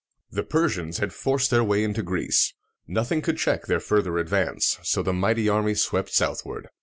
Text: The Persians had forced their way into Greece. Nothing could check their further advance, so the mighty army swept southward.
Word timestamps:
The 0.31 0.41
Persians 0.41 0.97
had 0.97 1.13
forced 1.13 1.51
their 1.51 1.63
way 1.63 1.83
into 1.83 2.01
Greece. 2.01 2.55
Nothing 2.87 3.21
could 3.21 3.37
check 3.37 3.67
their 3.67 3.79
further 3.79 4.17
advance, 4.17 4.79
so 4.81 5.03
the 5.03 5.13
mighty 5.13 5.47
army 5.47 5.75
swept 5.75 6.11
southward. 6.11 6.69